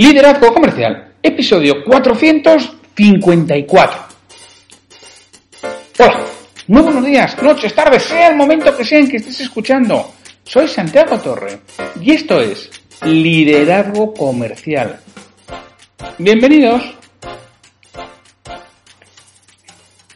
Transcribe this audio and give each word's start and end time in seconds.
Liderazgo 0.00 0.54
Comercial, 0.54 1.12
episodio 1.22 1.84
454. 1.84 4.00
Hola, 5.98 6.20
muy 6.68 6.80
buenos 6.80 7.04
días, 7.04 7.42
noches, 7.42 7.74
tardes, 7.74 8.04
sea 8.04 8.28
el 8.28 8.36
momento 8.36 8.74
que 8.74 8.82
sea 8.82 8.98
en 8.98 9.10
que 9.10 9.18
estés 9.18 9.40
escuchando. 9.40 10.10
Soy 10.42 10.68
Santiago 10.68 11.18
Torre 11.18 11.58
y 12.00 12.12
esto 12.12 12.40
es 12.40 12.70
Liderazgo 13.02 14.14
Comercial. 14.14 15.00
Bienvenidos. 16.16 16.82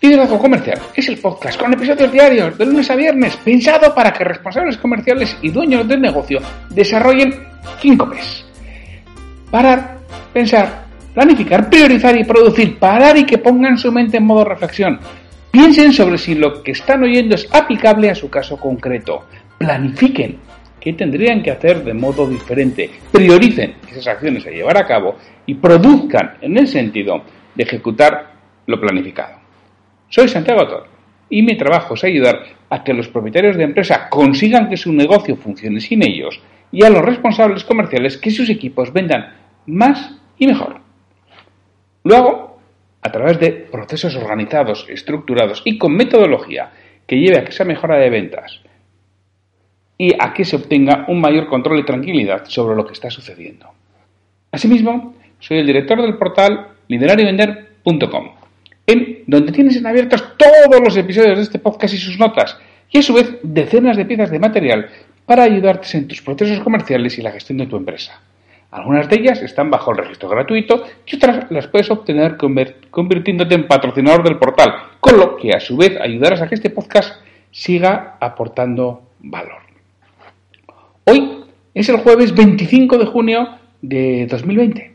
Liderazgo 0.00 0.38
Comercial 0.38 0.80
es 0.96 1.08
el 1.08 1.18
podcast 1.18 1.60
con 1.60 1.74
episodios 1.74 2.10
diarios 2.10 2.56
de 2.56 2.64
lunes 2.64 2.90
a 2.90 2.96
viernes 2.96 3.36
pensado 3.36 3.94
para 3.94 4.14
que 4.14 4.24
responsables 4.24 4.78
comerciales 4.78 5.36
y 5.42 5.50
dueños 5.50 5.86
del 5.86 6.00
negocio 6.00 6.40
desarrollen 6.70 7.48
5 7.82 8.10
P's 8.10 8.43
Parar, 9.54 9.98
pensar, 10.32 10.86
planificar, 11.14 11.70
priorizar 11.70 12.16
y 12.16 12.24
producir. 12.24 12.76
Parar 12.76 13.16
y 13.16 13.24
que 13.24 13.38
pongan 13.38 13.78
su 13.78 13.92
mente 13.92 14.16
en 14.16 14.26
modo 14.26 14.44
reflexión. 14.44 14.98
Piensen 15.52 15.92
sobre 15.92 16.18
si 16.18 16.34
lo 16.34 16.60
que 16.60 16.72
están 16.72 17.04
oyendo 17.04 17.36
es 17.36 17.46
aplicable 17.54 18.10
a 18.10 18.16
su 18.16 18.28
caso 18.28 18.56
concreto. 18.56 19.26
Planifiquen 19.56 20.38
qué 20.80 20.94
tendrían 20.94 21.40
que 21.40 21.52
hacer 21.52 21.84
de 21.84 21.94
modo 21.94 22.26
diferente. 22.28 22.90
Prioricen 23.12 23.76
esas 23.88 24.08
acciones 24.08 24.44
a 24.44 24.50
llevar 24.50 24.76
a 24.76 24.88
cabo 24.88 25.14
y 25.46 25.54
produzcan 25.54 26.32
en 26.40 26.58
el 26.58 26.66
sentido 26.66 27.22
de 27.54 27.62
ejecutar 27.62 28.32
lo 28.66 28.80
planificado. 28.80 29.36
Soy 30.08 30.26
Santiago 30.26 30.66
Tor 30.66 30.88
y 31.30 31.42
mi 31.42 31.56
trabajo 31.56 31.94
es 31.94 32.02
ayudar 32.02 32.42
a 32.70 32.82
que 32.82 32.92
los 32.92 33.06
propietarios 33.06 33.56
de 33.56 33.62
empresa 33.62 34.08
consigan 34.10 34.68
que 34.68 34.76
su 34.76 34.92
negocio 34.92 35.36
funcione 35.36 35.80
sin 35.80 36.02
ellos 36.02 36.40
y 36.72 36.82
a 36.82 36.90
los 36.90 37.04
responsables 37.04 37.62
comerciales 37.62 38.16
que 38.16 38.32
sus 38.32 38.50
equipos 38.50 38.92
vendan 38.92 39.43
más 39.66 40.14
y 40.38 40.46
mejor. 40.46 40.80
Luego, 42.04 42.58
a 43.02 43.12
través 43.12 43.38
de 43.38 43.50
procesos 43.50 44.16
organizados, 44.16 44.86
estructurados 44.88 45.62
y 45.64 45.78
con 45.78 45.94
metodología 45.94 46.70
que 47.06 47.16
lleve 47.16 47.38
a 47.38 47.44
que 47.44 47.50
esa 47.50 47.64
mejora 47.64 47.98
de 47.98 48.10
ventas 48.10 48.60
y 49.98 50.12
a 50.18 50.32
que 50.32 50.44
se 50.44 50.56
obtenga 50.56 51.04
un 51.08 51.20
mayor 51.20 51.46
control 51.46 51.80
y 51.80 51.84
tranquilidad 51.84 52.44
sobre 52.46 52.76
lo 52.76 52.86
que 52.86 52.94
está 52.94 53.10
sucediendo. 53.10 53.68
Asimismo, 54.50 55.14
soy 55.38 55.58
el 55.58 55.66
director 55.66 56.00
del 56.00 56.16
portal 56.16 56.68
liderarivender.com, 56.88 58.30
en 58.86 59.24
donde 59.26 59.52
tienes 59.52 59.76
en 59.76 59.86
abiertos 59.86 60.36
todos 60.36 60.80
los 60.82 60.96
episodios 60.96 61.36
de 61.36 61.42
este 61.42 61.58
podcast 61.58 61.94
y 61.94 61.98
sus 61.98 62.18
notas, 62.18 62.58
y 62.90 62.98
a 62.98 63.02
su 63.02 63.14
vez 63.14 63.38
decenas 63.42 63.96
de 63.96 64.04
piezas 64.04 64.30
de 64.30 64.38
material 64.38 64.88
para 65.26 65.42
ayudarte 65.42 65.96
en 65.96 66.08
tus 66.08 66.22
procesos 66.22 66.60
comerciales 66.60 67.18
y 67.18 67.22
la 67.22 67.32
gestión 67.32 67.58
de 67.58 67.66
tu 67.66 67.76
empresa. 67.76 68.20
Algunas 68.74 69.08
de 69.08 69.20
ellas 69.20 69.40
están 69.40 69.70
bajo 69.70 69.92
el 69.92 69.98
registro 69.98 70.28
gratuito 70.28 70.82
y 71.06 71.14
otras 71.14 71.48
las 71.48 71.68
puedes 71.68 71.88
obtener 71.92 72.36
convirtiéndote 72.90 73.54
en 73.54 73.68
patrocinador 73.68 74.24
del 74.24 74.36
portal, 74.36 74.74
con 74.98 75.16
lo 75.16 75.36
que 75.36 75.52
a 75.52 75.60
su 75.60 75.76
vez 75.76 75.96
ayudarás 76.00 76.42
a 76.42 76.48
que 76.48 76.56
este 76.56 76.70
podcast 76.70 77.22
siga 77.52 78.16
aportando 78.20 79.10
valor. 79.20 79.62
Hoy 81.04 81.44
es 81.72 81.88
el 81.88 81.98
jueves 81.98 82.34
25 82.34 82.98
de 82.98 83.06
junio 83.06 83.48
de 83.80 84.26
2020 84.28 84.92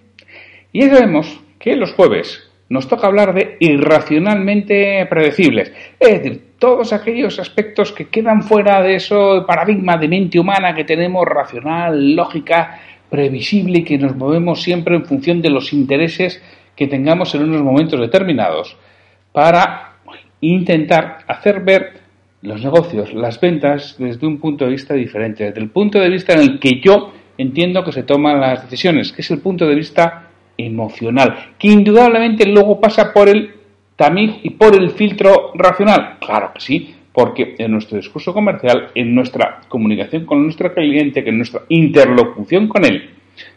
y 0.74 0.82
ya 0.82 0.96
sabemos 0.96 1.40
que 1.58 1.78
los 1.78 1.94
jueves 1.94 2.52
nos 2.68 2.90
toca 2.90 3.08
hablar 3.08 3.34
de 3.34 3.56
irracionalmente 3.62 5.08
predecibles, 5.10 5.72
es 5.98 6.22
decir, 6.22 6.50
todos 6.60 6.92
aquellos 6.92 7.40
aspectos 7.40 7.94
que 7.94 8.10
quedan 8.10 8.44
fuera 8.44 8.82
de 8.84 8.96
ese 8.96 9.16
paradigma 9.48 9.96
de 9.96 10.10
mente 10.10 10.38
humana 10.38 10.76
que 10.76 10.84
tenemos 10.84 11.26
racional, 11.26 12.14
lógica, 12.14 12.82
previsible 13.10 13.80
y 13.80 13.84
que 13.84 13.98
nos 13.98 14.16
movemos 14.16 14.62
siempre 14.62 14.96
en 14.96 15.06
función 15.06 15.42
de 15.42 15.50
los 15.50 15.74
intereses 15.74 16.42
que 16.76 16.88
tengamos 16.88 17.34
en 17.36 17.44
unos 17.44 17.62
momentos 17.62 18.00
determinados 18.00 18.78
para 19.32 19.98
intentar 20.42 21.20
hacer 21.28 21.62
ver 21.62 22.00
los 22.42 22.64
negocios, 22.64 23.14
las 23.14 23.40
ventas 23.40 23.96
desde 24.00 24.26
un 24.26 24.40
punto 24.40 24.66
de 24.66 24.72
vista 24.72 24.94
diferente, 24.94 25.44
desde 25.44 25.60
el 25.60 25.70
punto 25.70 26.00
de 26.00 26.10
vista 26.10 26.34
en 26.34 26.40
el 26.40 26.60
que 26.60 26.80
yo 26.80 27.12
entiendo 27.38 27.84
que 27.84 27.92
se 27.92 28.04
toman 28.04 28.40
las 28.40 28.64
decisiones, 28.64 29.12
que 29.12 29.22
es 29.22 29.32
el 29.32 29.40
punto 29.40 29.68
de 29.68 29.76
vista 29.76 30.30
emocional, 30.58 31.54
que 31.58 31.70
indudablemente 31.70 32.46
luego 32.46 32.80
pasa 32.80 33.14
por 33.14 33.30
el 33.30 33.54
tamiz 33.96 34.38
y 34.44 34.52
por 34.52 34.76
el 34.76 34.92
filtro 34.92 35.52
racional. 35.56 36.18
Claro 36.20 36.52
que 36.54 36.62
sí, 36.62 36.96
porque 37.14 37.56
en 37.58 37.72
nuestro 37.72 37.98
discurso 37.98 38.34
comercial, 38.34 38.90
en 38.96 39.14
nuestra 39.16 39.62
comunicación 39.68 40.26
con 40.26 40.44
nuestro 40.44 40.74
cliente, 40.74 41.28
en 41.28 41.38
nuestra 41.38 41.62
interlocución 41.70 42.68
con 42.68 42.86
él, 42.86 43.10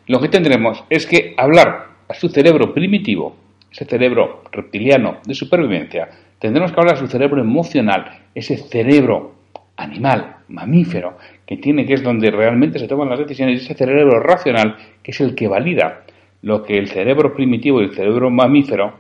lo 0.07 0.21
que 0.21 0.29
tendremos 0.29 0.85
es 0.89 1.07
que 1.07 1.35
hablar 1.37 1.87
a 2.09 2.15
su 2.15 2.29
cerebro 2.29 2.73
primitivo, 2.73 3.37
ese 3.71 3.85
cerebro 3.85 4.43
reptiliano 4.53 5.19
de 5.27 5.35
supervivencia, 5.35 6.09
tendremos 6.39 6.73
que 6.73 6.81
hablar 6.81 6.97
a 6.97 7.01
su 7.01 7.07
cerebro 7.07 7.41
emocional, 7.41 8.21
ese 8.35 8.57
cerebro 8.57 9.35
animal, 9.77 10.37
mamífero, 10.49 11.17
que 11.47 11.57
tiene 11.57 11.87
que 11.87 11.95
es 11.95 12.03
donde 12.03 12.31
realmente 12.31 12.79
se 12.79 12.89
toman 12.89 13.09
las 13.09 13.19
decisiones, 13.19 13.63
ese 13.63 13.75
cerebro 13.75 14.21
racional, 14.21 14.77
que 15.03 15.13
es 15.13 15.21
el 15.21 15.35
que 15.35 15.49
valida 15.49 16.05
lo 16.43 16.63
que 16.65 16.77
el 16.77 16.89
cerebro 16.89 17.33
primitivo 17.35 17.81
y 17.81 17.85
el 17.85 17.95
cerebro 17.95 18.31
mamífero 18.31 18.95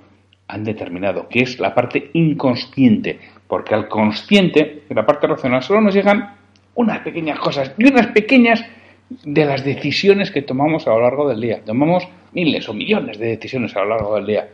han 0.49 0.65
determinado, 0.65 1.29
que 1.29 1.41
es 1.41 1.59
la 1.59 1.75
parte 1.75 2.11
inconsciente, 2.13 3.19
porque 3.53 3.75
al 3.75 3.87
consciente, 3.87 4.85
de 4.89 4.95
la 4.95 5.05
parte 5.05 5.27
racional, 5.27 5.63
solo 5.63 5.83
nos 5.83 5.95
llegan 5.95 6.37
unas 6.75 7.01
pequeñas 7.01 7.39
cosas 7.39 7.75
y 7.77 7.87
unas 7.87 8.07
pequeñas 8.07 8.65
de 9.11 9.45
las 9.45 9.63
decisiones 9.63 10.31
que 10.31 10.41
tomamos 10.41 10.87
a 10.87 10.93
lo 10.93 11.03
largo 11.03 11.29
del 11.29 11.39
día. 11.39 11.61
Tomamos 11.63 12.09
miles 12.33 12.67
o 12.71 12.73
millones 12.73 13.19
de 13.19 13.27
decisiones 13.27 13.77
a 13.77 13.81
lo 13.81 13.91
largo 13.91 14.15
del 14.15 14.25
día 14.25 14.49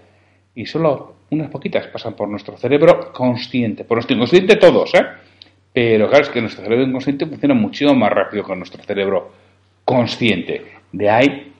y 0.52 0.66
solo 0.66 1.14
unas 1.30 1.48
poquitas 1.48 1.86
pasan 1.86 2.14
por 2.14 2.28
nuestro 2.28 2.56
cerebro 2.56 3.12
consciente, 3.12 3.84
por 3.84 3.98
nuestro 3.98 4.16
inconsciente 4.16 4.56
todos, 4.56 4.92
¿eh? 4.94 5.06
Pero 5.72 6.08
claro, 6.08 6.24
es 6.24 6.30
que 6.30 6.40
nuestro 6.40 6.64
cerebro 6.64 6.84
inconsciente 6.84 7.24
funciona 7.24 7.54
muchísimo 7.54 7.94
más 7.94 8.10
rápido 8.10 8.42
que 8.42 8.56
nuestro 8.56 8.82
cerebro 8.82 9.30
consciente. 9.84 10.72
De 10.90 11.08
ahí 11.08 11.52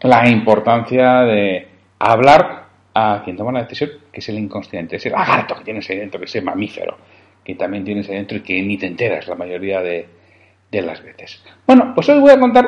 la 0.00 0.26
importancia 0.30 1.24
de 1.24 1.68
hablar 1.98 2.68
a 2.94 3.20
quien 3.22 3.36
toma 3.36 3.52
la 3.52 3.64
decisión, 3.64 3.90
que 4.12 4.20
es 4.20 4.28
el 4.28 4.38
inconsciente, 4.38 4.96
ese 4.96 5.10
lagarto 5.10 5.56
que 5.56 5.64
tienes 5.64 5.88
ahí 5.90 5.98
dentro, 5.98 6.18
que 6.18 6.26
ese 6.26 6.40
mamífero 6.40 6.96
que 7.44 7.54
también 7.54 7.84
tienes 7.84 8.08
ahí 8.08 8.16
dentro 8.16 8.38
y 8.38 8.42
que 8.42 8.62
ni 8.62 8.76
te 8.76 8.86
enteras 8.86 9.26
la 9.26 9.34
mayoría 9.34 9.80
de, 9.80 10.06
las 10.72 11.02
veces. 11.02 11.42
Bueno, 11.66 11.92
pues 11.94 12.08
hoy 12.08 12.20
voy 12.20 12.30
a 12.30 12.38
contar 12.38 12.64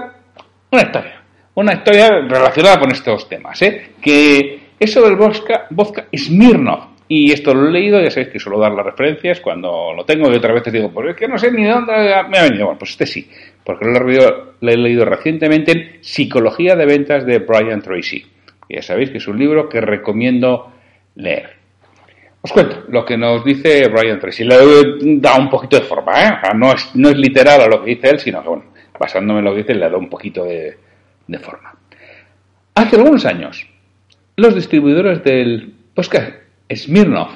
una 0.71 0.83
historia, 0.83 1.23
una 1.55 1.75
historia 1.75 2.09
relacionada 2.09 2.81
con 2.81 2.91
estos 2.91 3.29
temas, 3.29 3.61
¿eh? 3.63 3.93
que 4.01 4.61
es 4.79 4.93
sobre 4.93 5.11
el 5.11 5.17
vodka, 5.17 5.67
vodka 5.71 6.07
Smirnov. 6.17 6.93
Y 7.09 7.31
esto 7.31 7.53
lo 7.53 7.69
he 7.69 7.71
leído, 7.71 8.01
ya 8.01 8.11
sabéis 8.11 8.33
que 8.33 8.39
suelo 8.39 8.59
dar 8.59 8.73
las 8.73 8.87
referencias 8.87 9.41
cuando 9.41 9.93
lo 9.93 10.05
tengo 10.05 10.33
y 10.33 10.37
otra 10.37 10.55
vez 10.55 10.63
te 10.63 10.71
digo, 10.71 10.91
pues 10.91 11.11
es 11.11 11.17
que 11.17 11.29
no 11.29 11.37
sé 11.37 11.53
ni 11.53 11.63
de 11.63 11.71
dónde 11.71 11.93
me 12.31 12.39
ha 12.39 12.43
venido. 12.45 12.65
Bueno, 12.65 12.79
pues 12.79 12.93
este 12.93 13.05
sí, 13.05 13.29
porque 13.63 13.85
lo 13.85 13.99
he 13.99 14.05
leído, 14.05 14.55
lo 14.59 14.71
he 14.71 14.77
leído 14.79 15.05
recientemente 15.05 15.73
en 15.73 16.03
Psicología 16.03 16.75
de 16.75 16.87
Ventas 16.87 17.27
de 17.27 17.39
Brian 17.41 17.83
Tracy 17.83 18.25
ya 18.73 18.83
sabéis 18.83 19.11
que 19.11 19.19
es 19.19 19.29
un 19.29 19.39
libro 19.39 19.69
que 19.69 19.81
recomiendo 19.81 20.72
leer. 21.17 21.63
Os 22.45 22.51
cuento 22.51 22.85
lo 22.89 23.05
que 23.05 23.17
nos 23.17 23.45
dice 23.45 23.89
Brian 23.89 24.19
Tracy. 24.19 24.45
Le 24.45 24.57
da 25.21 25.37
un 25.37 25.49
poquito 25.49 25.77
de 25.77 25.83
forma, 25.83 26.13
¿eh? 26.23 26.33
no, 26.57 26.73
es, 26.73 26.93
literal 26.95 27.61
a 27.61 27.67
lo 27.69 27.83
que 27.83 27.91
dice 27.91 28.11
él, 28.11 28.19
sino 28.19 28.43
que, 28.43 28.49
bueno, 28.49 28.65
basándome 28.99 29.39
en 29.39 29.45
lo 29.45 29.53
que 29.53 29.59
dice, 29.59 29.75
le 29.75 29.89
da 29.89 29.97
un 29.97 30.11
poquito 30.11 30.45
de, 30.45 30.77
forma. 31.41 31.75
Hace 32.75 32.97
algunos 32.97 33.25
años, 33.27 33.67
los 34.37 34.55
distribuidores 34.55 35.23
del 35.23 35.73
Oscar 35.95 36.41
Smirnov 36.75 37.29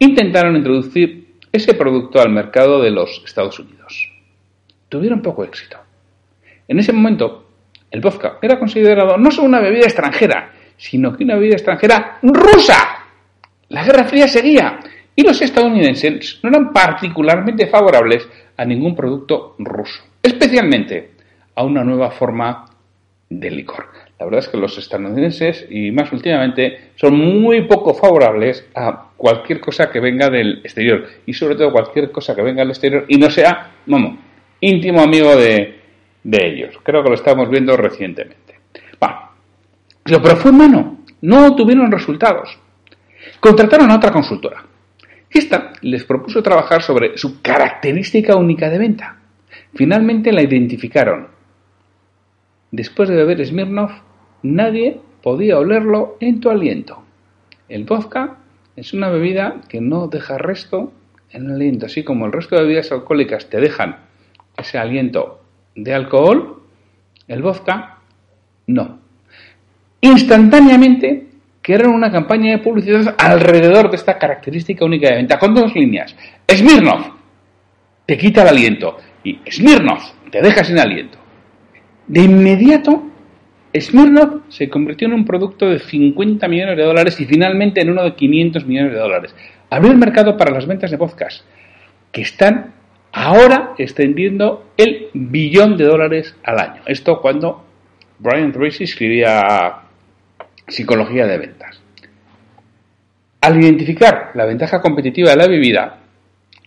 intentaron 0.00 0.56
introducir 0.56 1.36
ese 1.52 1.74
producto 1.74 2.20
al 2.20 2.30
mercado 2.30 2.82
de 2.82 2.90
los 2.90 3.22
Estados 3.24 3.58
Unidos. 3.60 4.10
Tuvieron 4.88 5.22
poco 5.22 5.44
éxito. 5.44 5.78
En 6.66 6.78
ese 6.78 6.92
momento, 6.92 7.48
el 7.90 8.00
vodka 8.00 8.38
era 8.42 8.58
considerado 8.58 9.16
no 9.16 9.30
solo 9.30 9.48
una 9.48 9.60
bebida 9.60 9.84
extranjera, 9.84 10.52
sino 10.76 11.16
que 11.16 11.24
una 11.24 11.36
bebida 11.36 11.54
extranjera 11.54 12.18
rusa. 12.22 12.97
La 13.68 13.84
Guerra 13.84 14.04
Fría 14.04 14.28
seguía 14.28 14.80
y 15.14 15.22
los 15.22 15.40
estadounidenses 15.42 16.40
no 16.42 16.50
eran 16.50 16.72
particularmente 16.72 17.66
favorables 17.66 18.26
a 18.56 18.64
ningún 18.64 18.94
producto 18.94 19.54
ruso, 19.58 20.02
especialmente 20.22 21.10
a 21.54 21.64
una 21.64 21.84
nueva 21.84 22.10
forma 22.10 22.66
de 23.28 23.50
licor. 23.50 23.88
La 24.18 24.24
verdad 24.24 24.40
es 24.40 24.48
que 24.48 24.56
los 24.56 24.76
estadounidenses, 24.78 25.66
y 25.70 25.90
más 25.92 26.12
últimamente, 26.12 26.90
son 26.96 27.16
muy 27.16 27.62
poco 27.62 27.94
favorables 27.94 28.66
a 28.74 29.10
cualquier 29.16 29.60
cosa 29.60 29.90
que 29.90 30.00
venga 30.00 30.28
del 30.28 30.60
exterior, 30.64 31.06
y 31.26 31.34
sobre 31.34 31.54
todo 31.54 31.70
cualquier 31.70 32.10
cosa 32.10 32.34
que 32.34 32.42
venga 32.42 32.62
del 32.62 32.70
exterior 32.70 33.04
y 33.08 33.16
no 33.16 33.30
sea, 33.30 33.72
vamos, 33.86 34.18
íntimo 34.60 35.00
amigo 35.00 35.36
de, 35.36 35.78
de 36.24 36.46
ellos. 36.46 36.74
Creo 36.82 37.02
que 37.02 37.10
lo 37.10 37.14
estamos 37.14 37.48
viendo 37.48 37.76
recientemente. 37.76 38.48
Pero 40.08 40.36
fue 40.36 40.50
en 40.50 40.56
mano. 40.56 40.96
No 41.20 41.54
tuvieron 41.54 41.92
resultados. 41.92 42.58
Contrataron 43.40 43.90
a 43.90 43.96
otra 43.96 44.12
consultora. 44.12 44.64
Esta 45.30 45.72
les 45.82 46.04
propuso 46.04 46.42
trabajar 46.42 46.82
sobre 46.82 47.16
su 47.18 47.42
característica 47.42 48.36
única 48.36 48.70
de 48.70 48.78
venta. 48.78 49.16
Finalmente 49.74 50.32
la 50.32 50.42
identificaron. 50.42 51.28
Después 52.70 53.08
de 53.08 53.16
beber 53.16 53.44
Smirnov, 53.44 53.90
nadie 54.42 55.00
podía 55.22 55.58
olerlo 55.58 56.16
en 56.20 56.40
tu 56.40 56.50
aliento. 56.50 57.02
El 57.68 57.84
vodka 57.84 58.38
es 58.76 58.92
una 58.94 59.10
bebida 59.10 59.60
que 59.68 59.80
no 59.80 60.08
deja 60.08 60.38
resto 60.38 60.92
en 61.30 61.46
el 61.46 61.52
aliento, 61.52 61.86
así 61.86 62.04
como 62.04 62.26
el 62.26 62.32
resto 62.32 62.56
de 62.56 62.62
bebidas 62.62 62.90
alcohólicas 62.92 63.50
te 63.50 63.60
dejan 63.60 63.96
ese 64.56 64.78
aliento 64.78 65.42
de 65.74 65.94
alcohol, 65.94 66.62
el 67.26 67.42
vodka 67.42 67.98
no. 68.66 68.98
Instantáneamente 70.00 71.27
crearon 71.68 71.92
una 71.92 72.10
campaña 72.10 72.52
de 72.52 72.58
publicidad 72.58 73.14
alrededor 73.18 73.90
de 73.90 73.96
esta 73.96 74.16
característica 74.16 74.86
única 74.86 75.10
de 75.10 75.16
venta, 75.16 75.38
con 75.38 75.54
dos 75.54 75.74
líneas. 75.74 76.16
Smirnov 76.50 77.12
te 78.06 78.16
quita 78.16 78.40
el 78.40 78.48
aliento 78.48 78.96
y 79.22 79.38
Smirnov 79.50 79.98
te 80.30 80.40
deja 80.40 80.64
sin 80.64 80.78
aliento. 80.78 81.18
De 82.06 82.22
inmediato, 82.22 83.02
Smirnov 83.78 84.44
se 84.48 84.70
convirtió 84.70 85.08
en 85.08 85.12
un 85.12 85.26
producto 85.26 85.68
de 85.68 85.78
50 85.78 86.48
millones 86.48 86.78
de 86.78 86.84
dólares 86.84 87.20
y 87.20 87.26
finalmente 87.26 87.82
en 87.82 87.90
uno 87.90 88.02
de 88.02 88.14
500 88.14 88.64
millones 88.64 88.92
de 88.94 88.98
dólares. 88.98 89.36
Abrió 89.68 89.92
el 89.92 89.98
mercado 89.98 90.38
para 90.38 90.50
las 90.50 90.66
ventas 90.66 90.90
de 90.90 90.96
podcast, 90.96 91.44
que 92.12 92.22
están 92.22 92.72
ahora 93.12 93.74
extendiendo 93.76 94.70
el 94.78 95.08
billón 95.12 95.76
de 95.76 95.84
dólares 95.84 96.34
al 96.44 96.60
año. 96.60 96.80
Esto 96.86 97.20
cuando 97.20 97.62
Brian 98.20 98.52
Tracy 98.52 98.84
escribía 98.84 99.82
Psicología 100.68 101.26
de 101.26 101.38
Ventas. 101.38 101.80
Al 103.40 103.60
identificar 103.60 104.32
la 104.34 104.44
ventaja 104.44 104.80
competitiva 104.80 105.30
de 105.30 105.36
la 105.36 105.46
bebida, 105.48 105.98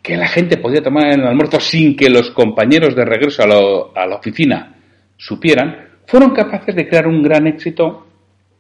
que 0.02 0.18
la 0.18 0.28
gente 0.28 0.58
podía 0.58 0.82
tomar 0.82 1.14
en 1.14 1.22
el 1.22 1.28
almuerzo 1.28 1.60
sin 1.60 1.96
que 1.96 2.10
los 2.10 2.32
compañeros 2.32 2.96
de 2.96 3.06
regreso 3.06 3.44
a, 3.44 4.06
la 4.08 4.16
oficina 4.16 4.76
supieran, 5.16 5.90
fueron 6.08 6.32
capaces 6.32 6.76
de 6.76 6.88
crear 6.88 7.08
un 7.08 7.22
gran 7.22 7.46
éxito 7.48 8.08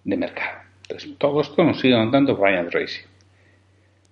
de 0.03 0.17
mercado. 0.17 0.59
Entonces, 0.83 1.17
todo 1.17 1.41
esto 1.41 1.63
nos 1.63 1.79
sigue 1.79 1.95
contando 1.95 2.35
Brian 2.35 2.69
Tracy. 2.69 3.01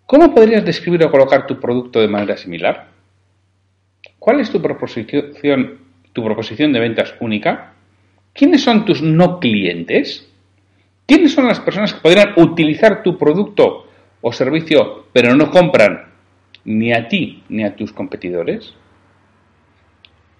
¿Cómo 0.05 0.33
podrías 0.33 0.65
describir 0.65 1.03
o 1.03 1.11
colocar 1.11 1.45
tu 1.45 1.59
producto 1.59 2.01
de 2.01 2.07
manera 2.07 2.35
similar? 2.35 2.87
¿Cuál 4.17 4.39
es 4.39 4.49
tu 4.49 4.59
proposición, 4.61 5.77
tu 6.11 6.23
proposición 6.23 6.73
de 6.73 6.79
ventas 6.79 7.13
única? 7.19 7.73
¿Quiénes 8.33 8.63
son 8.63 8.85
tus 8.85 9.01
no 9.01 9.39
clientes? 9.39 10.28
¿Quiénes 11.09 11.33
son 11.33 11.47
las 11.47 11.59
personas 11.59 11.91
que 11.91 12.01
podrían 12.01 12.33
utilizar 12.35 13.01
tu 13.01 13.17
producto 13.17 13.88
o 14.21 14.31
servicio 14.31 15.07
pero 15.11 15.33
no 15.33 15.50
compran 15.50 16.06
ni 16.65 16.94
a 16.94 17.07
ti 17.07 17.41
ni 17.50 17.63
a 17.63 17.75
tus 17.75 17.91
competidores? 17.91 18.75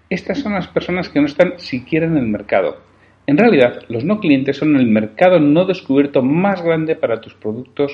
Estas 0.08 0.38
son 0.38 0.52
las 0.52 0.68
personas 0.68 1.08
que 1.08 1.18
no 1.20 1.26
están 1.26 1.58
siquiera 1.58 2.06
en 2.06 2.16
el 2.16 2.28
mercado. 2.28 2.82
En 3.26 3.36
realidad, 3.36 3.82
los 3.88 4.04
no 4.04 4.20
clientes 4.20 4.58
son 4.58 4.76
el 4.76 4.86
mercado 4.86 5.40
no 5.40 5.64
descubierto 5.64 6.22
más 6.22 6.62
grande 6.62 6.94
para 6.94 7.20
tus 7.20 7.34
productos 7.34 7.92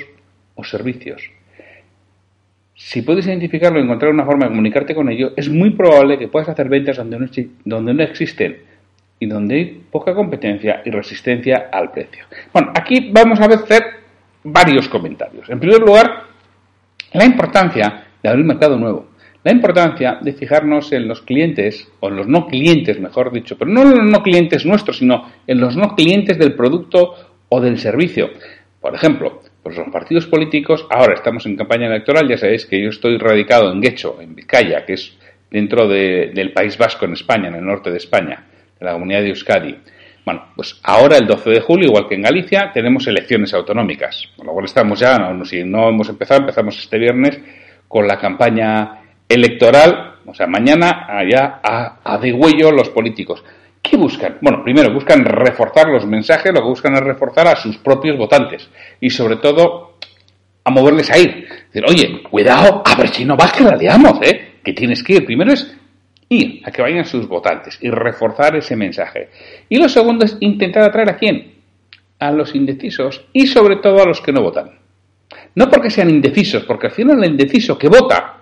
o 0.54 0.62
servicios. 0.62 1.30
Si 2.74 3.00
puedes 3.00 3.26
identificarlo 3.26 3.78
y 3.78 3.84
encontrar 3.84 4.12
una 4.12 4.26
forma 4.26 4.44
de 4.44 4.50
comunicarte 4.50 4.94
con 4.94 5.08
ello, 5.08 5.32
es 5.34 5.48
muy 5.48 5.70
probable 5.70 6.18
que 6.18 6.28
puedas 6.28 6.50
hacer 6.50 6.68
ventas 6.68 6.98
donde 6.98 7.20
no, 7.20 7.26
donde 7.64 7.94
no 7.94 8.02
existen 8.02 8.65
y 9.18 9.26
donde 9.26 9.54
hay 9.54 9.64
poca 9.90 10.14
competencia 10.14 10.82
y 10.84 10.90
resistencia 10.90 11.68
al 11.72 11.90
precio. 11.90 12.24
Bueno, 12.52 12.72
aquí 12.74 13.10
vamos 13.12 13.40
a 13.40 13.46
hacer 13.46 13.82
varios 14.44 14.88
comentarios. 14.88 15.48
En 15.48 15.58
primer 15.58 15.80
lugar, 15.80 16.24
la 17.12 17.24
importancia 17.24 18.04
de 18.22 18.28
abrir 18.28 18.44
mercado 18.44 18.76
nuevo. 18.76 19.08
La 19.42 19.52
importancia 19.52 20.18
de 20.20 20.32
fijarnos 20.32 20.92
en 20.92 21.06
los 21.06 21.22
clientes, 21.22 21.88
o 22.00 22.08
en 22.08 22.16
los 22.16 22.26
no 22.26 22.46
clientes, 22.48 22.98
mejor 22.98 23.32
dicho, 23.32 23.56
pero 23.56 23.70
no 23.70 23.82
en 23.82 23.90
los 23.90 24.10
no 24.10 24.22
clientes 24.22 24.66
nuestros, 24.66 24.98
sino 24.98 25.30
en 25.46 25.60
los 25.60 25.76
no 25.76 25.94
clientes 25.94 26.36
del 26.36 26.54
producto 26.54 27.14
o 27.48 27.60
del 27.60 27.78
servicio. 27.78 28.30
Por 28.80 28.94
ejemplo, 28.94 29.42
pues 29.62 29.76
los 29.76 29.88
partidos 29.88 30.26
políticos, 30.26 30.86
ahora 30.90 31.14
estamos 31.14 31.46
en 31.46 31.56
campaña 31.56 31.86
electoral, 31.86 32.28
ya 32.28 32.36
sabéis 32.36 32.66
que 32.66 32.82
yo 32.82 32.88
estoy 32.88 33.18
radicado 33.18 33.70
en 33.70 33.80
Guecho, 33.80 34.20
en 34.20 34.34
Vizcaya, 34.34 34.84
que 34.84 34.94
es 34.94 35.16
dentro 35.50 35.86
del 35.88 36.52
País 36.52 36.76
Vasco 36.76 37.04
en 37.04 37.12
España, 37.12 37.48
en 37.48 37.54
el 37.54 37.64
norte 37.64 37.90
de 37.90 37.98
España, 37.98 38.46
de 38.78 38.86
la 38.86 38.92
comunidad 38.92 39.20
de 39.20 39.28
Euskadi. 39.28 39.76
Bueno, 40.24 40.46
pues 40.56 40.80
ahora 40.82 41.16
el 41.18 41.26
12 41.26 41.50
de 41.50 41.60
julio, 41.60 41.86
igual 41.86 42.08
que 42.08 42.16
en 42.16 42.22
Galicia, 42.22 42.70
tenemos 42.74 43.06
elecciones 43.06 43.54
autonómicas. 43.54 44.28
Con 44.36 44.46
lo 44.46 44.52
cual 44.52 44.64
estamos 44.64 44.98
ya, 44.98 45.18
si 45.44 45.62
no 45.62 45.88
hemos 45.88 46.08
empezado, 46.08 46.40
empezamos 46.40 46.76
este 46.78 46.98
viernes 46.98 47.38
con 47.86 48.08
la 48.08 48.18
campaña 48.18 49.02
electoral, 49.28 50.16
o 50.26 50.34
sea, 50.34 50.48
mañana 50.48 51.06
allá 51.08 51.60
a, 51.62 52.00
a 52.02 52.18
degüello 52.18 52.72
los 52.72 52.90
políticos. 52.90 53.44
¿Qué 53.80 53.96
buscan? 53.96 54.38
Bueno, 54.40 54.64
primero 54.64 54.92
buscan 54.92 55.24
reforzar 55.24 55.88
los 55.88 56.04
mensajes, 56.06 56.52
lo 56.52 56.60
que 56.60 56.68
buscan 56.68 56.94
es 56.94 57.00
reforzar 57.00 57.46
a 57.46 57.54
sus 57.54 57.76
propios 57.78 58.18
votantes 58.18 58.68
y 59.00 59.10
sobre 59.10 59.36
todo 59.36 59.98
a 60.64 60.70
moverles 60.70 61.08
a 61.12 61.18
ir. 61.18 61.46
Decir, 61.66 61.84
oye, 61.88 62.22
cuidado, 62.24 62.82
a 62.84 62.96
ver 62.96 63.08
si 63.10 63.24
no 63.24 63.36
vas 63.36 63.52
que 63.52 63.62
la 63.62 63.76
¿eh? 64.22 64.54
Que 64.64 64.72
tienes 64.72 65.04
que 65.04 65.14
ir. 65.14 65.24
Primero 65.24 65.52
es 65.52 65.76
ir 66.28 66.62
a 66.64 66.70
que 66.70 66.82
vayan 66.82 67.04
sus 67.04 67.28
votantes 67.28 67.78
y 67.80 67.90
reforzar 67.90 68.56
ese 68.56 68.76
mensaje. 68.76 69.28
Y 69.68 69.78
lo 69.78 69.88
segundo 69.88 70.24
es 70.24 70.36
intentar 70.40 70.82
atraer 70.82 71.10
a 71.10 71.16
quién? 71.16 71.54
A 72.18 72.30
los 72.30 72.54
indecisos 72.54 73.24
y 73.32 73.46
sobre 73.46 73.76
todo 73.76 74.02
a 74.02 74.06
los 74.06 74.20
que 74.20 74.32
no 74.32 74.42
votan. 74.42 74.70
No 75.54 75.70
porque 75.70 75.90
sean 75.90 76.10
indecisos, 76.10 76.64
porque 76.64 76.88
al 76.88 76.92
final 76.92 77.22
el 77.22 77.30
indeciso 77.30 77.78
que 77.78 77.88
vota 77.88 78.35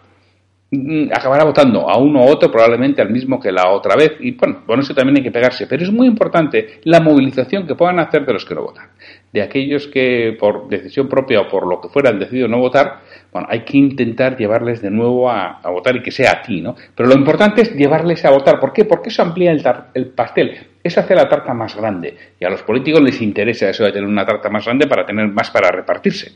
acabará 1.12 1.44
votando 1.44 1.88
a 1.88 1.96
uno 1.98 2.24
u 2.24 2.28
otro, 2.28 2.50
probablemente 2.50 3.02
al 3.02 3.10
mismo 3.10 3.40
que 3.40 3.52
la 3.52 3.70
otra 3.70 3.96
vez, 3.96 4.12
y 4.20 4.32
bueno, 4.32 4.64
con 4.66 4.80
eso 4.80 4.94
también 4.94 5.18
hay 5.18 5.22
que 5.22 5.30
pegarse, 5.30 5.66
pero 5.66 5.82
es 5.82 5.90
muy 5.90 6.06
importante 6.06 6.80
la 6.84 7.00
movilización 7.00 7.66
que 7.66 7.74
puedan 7.74 7.98
hacer 7.98 8.24
de 8.24 8.32
los 8.32 8.44
que 8.44 8.54
no 8.54 8.62
votan. 8.62 8.88
De 9.32 9.42
aquellos 9.42 9.88
que 9.88 10.36
por 10.38 10.68
decisión 10.68 11.08
propia 11.08 11.40
o 11.40 11.48
por 11.48 11.66
lo 11.66 11.80
que 11.80 11.88
fuera 11.88 12.10
han 12.10 12.18
decidido 12.18 12.48
no 12.48 12.58
votar, 12.58 13.00
bueno, 13.32 13.48
hay 13.50 13.64
que 13.64 13.76
intentar 13.76 14.36
llevarles 14.36 14.80
de 14.80 14.90
nuevo 14.90 15.28
a, 15.28 15.60
votar 15.64 15.96
y 15.96 16.02
que 16.02 16.10
sea 16.10 16.32
a 16.32 16.42
ti, 16.42 16.60
¿no? 16.60 16.76
Pero 16.94 17.08
lo 17.08 17.16
importante 17.16 17.62
es 17.62 17.74
llevarles 17.74 18.24
a 18.24 18.30
votar. 18.30 18.60
¿Por 18.60 18.72
qué? 18.72 18.84
Porque 18.84 19.08
eso 19.08 19.22
amplía 19.22 19.50
el, 19.50 19.62
el 19.94 20.06
pastel, 20.10 20.56
eso 20.82 21.00
hace 21.00 21.14
la 21.14 21.28
tarta 21.28 21.52
más 21.52 21.74
grande. 21.76 22.16
Y 22.38 22.44
a 22.44 22.50
los 22.50 22.62
políticos 22.62 23.02
les 23.02 23.20
interesa 23.20 23.68
eso 23.68 23.84
de 23.84 23.92
tener 23.92 24.08
una 24.08 24.24
tarta 24.24 24.48
más 24.50 24.64
grande 24.64 24.86
para 24.86 25.04
tener 25.04 25.26
más 25.28 25.50
para 25.50 25.70
repartirse. 25.70 26.32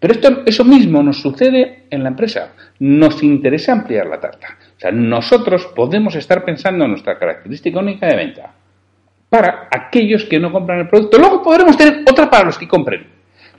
Pero 0.00 0.14
esto, 0.14 0.42
eso 0.46 0.64
mismo 0.64 1.02
nos 1.02 1.20
sucede 1.20 1.84
en 1.90 2.02
la 2.02 2.08
empresa. 2.08 2.54
Nos 2.78 3.22
interesa 3.22 3.72
ampliar 3.72 4.06
la 4.06 4.18
tarta. 4.18 4.56
O 4.76 4.80
sea, 4.80 4.90
nosotros 4.90 5.66
podemos 5.76 6.16
estar 6.16 6.42
pensando 6.42 6.84
en 6.86 6.92
nuestra 6.92 7.18
característica 7.18 7.78
única 7.78 8.06
de 8.06 8.16
venta 8.16 8.54
para 9.28 9.68
aquellos 9.70 10.24
que 10.24 10.40
no 10.40 10.50
compran 10.50 10.80
el 10.80 10.88
producto. 10.88 11.18
Luego 11.18 11.42
podremos 11.42 11.76
tener 11.76 12.02
otra 12.10 12.30
para 12.30 12.44
los 12.44 12.58
que 12.58 12.66
compren. 12.66 13.06